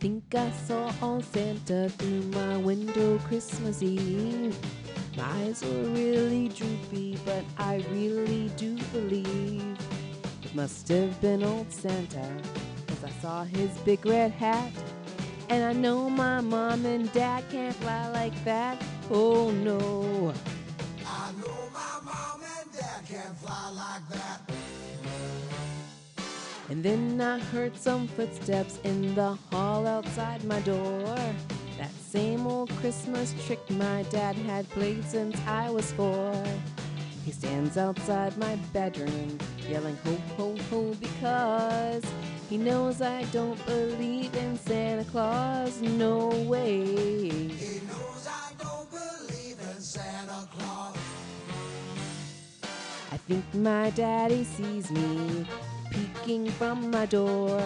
[0.00, 4.56] think I saw old Santa through my window Christmas Eve.
[5.16, 9.76] My eyes were really droopy, but I really do believe
[10.44, 12.30] it must have been old Santa,
[12.86, 14.70] cause I saw his big red hat.
[15.48, 18.80] And I know my mom and dad can't fly like that.
[19.10, 19.78] Oh no.
[26.70, 31.16] And then I heard some footsteps in the hall outside my door.
[31.78, 36.34] That same old Christmas trick my dad had played since I was four.
[37.24, 42.04] He stands outside my bedroom, yelling ho ho ho because
[42.50, 45.80] he knows I don't believe in Santa Claus.
[45.80, 46.84] No way.
[46.84, 50.96] He knows I don't believe in Santa Claus.
[53.10, 55.46] I think my daddy sees me
[55.90, 57.60] peeking from my door,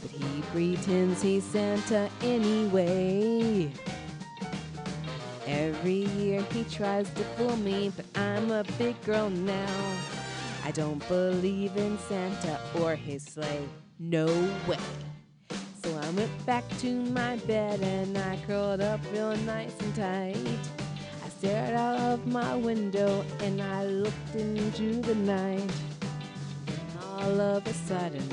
[0.00, 3.70] but he pretends he's Santa anyway.
[5.46, 9.96] Every year he tries to fool me, but I'm a big girl now.
[10.64, 13.68] I don't believe in Santa or his sleigh.
[13.98, 14.26] No
[14.68, 14.78] way.
[15.82, 20.58] So I went back to my bed and I curled up real nice and tight.
[21.24, 25.70] I stared out of my window and I looked into the night.
[27.22, 28.28] All of a sudden,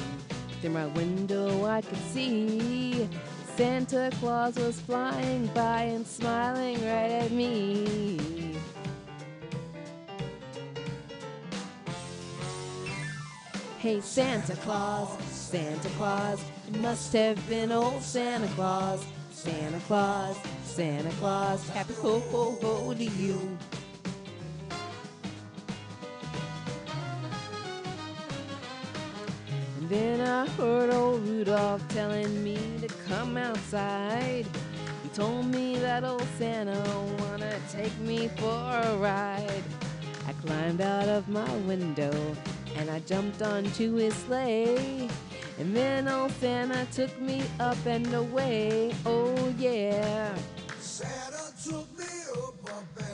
[0.62, 3.08] through my window I could see
[3.56, 8.56] Santa Claus was flying by and smiling right at me.
[13.78, 16.44] Hey, Santa Claus, Santa Claus,
[16.80, 19.06] must have been old Santa Claus.
[19.32, 23.58] Santa Claus, Santa Claus, happy ho ho ho to you.
[29.90, 34.46] Then I heard old Rudolph telling me to come outside.
[35.02, 36.80] He told me that old Santa
[37.20, 39.64] wanna take me for a ride.
[40.28, 42.14] I climbed out of my window
[42.78, 45.10] and I jumped onto his sleigh.
[45.58, 48.94] And then old Santa took me up and away.
[49.08, 50.38] Oh yeah.
[50.80, 52.06] Santa took me
[52.38, 53.09] up, up and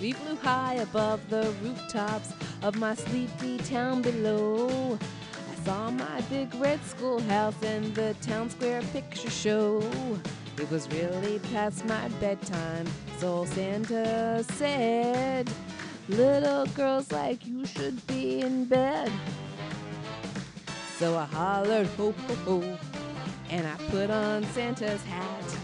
[0.00, 4.98] We flew high above the rooftops of my sleepy town below.
[4.98, 9.82] I saw my big red schoolhouse and the town square picture show.
[10.56, 12.86] It was really past my bedtime,
[13.18, 15.50] so Santa said,
[16.08, 19.12] Little girls like you should be in bed.
[20.96, 22.78] So I hollered, ho, ho, ho,
[23.50, 25.56] and I put on Santa's hat.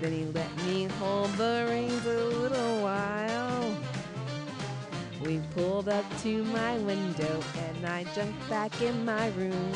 [0.00, 3.45] Then he let me hold the reins a little while.
[5.26, 9.72] We pulled up to my window and I jumped back in my room.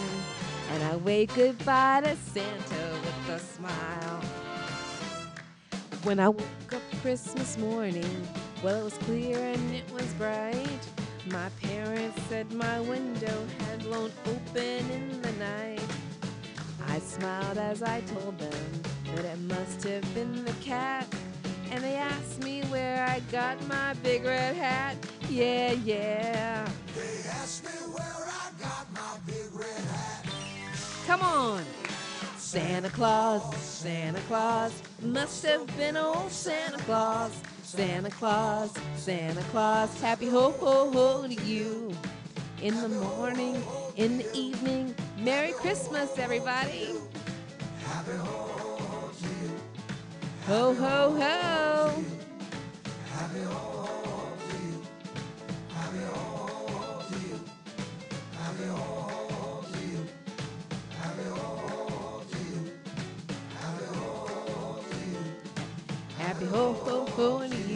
[0.70, 4.22] And I waved goodbye to Santa with a smile.
[6.04, 8.28] When I woke up Christmas morning,
[8.62, 10.88] well, it was clear and it was bright.
[11.32, 15.82] My parents said my window had blown open in the night.
[16.86, 18.82] I smiled as I told them
[19.16, 21.08] that it must have been the cat.
[21.72, 24.96] And they asked me where I got my big red hat.
[25.30, 26.68] Yeah, yeah.
[26.96, 30.26] They asked me where I got my big red hat.
[31.06, 31.64] Come on.
[32.36, 37.30] Santa Claus, Santa Claus, must have been old Santa Claus.
[37.62, 41.92] Santa Claus, Santa Claus, happy ho ho ho to you.
[42.60, 43.62] In the morning,
[43.94, 46.88] in the evening, Merry Christmas, everybody.
[47.86, 48.80] Happy ho.
[50.48, 52.04] Ho ho ho.
[53.14, 53.79] Happy ho
[66.40, 67.69] Happy ho ho ho